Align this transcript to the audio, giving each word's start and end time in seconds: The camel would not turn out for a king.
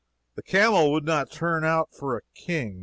The 0.33 0.41
camel 0.41 0.91
would 0.93 1.05
not 1.05 1.29
turn 1.29 1.63
out 1.63 1.89
for 1.93 2.17
a 2.17 2.21
king. 2.33 2.79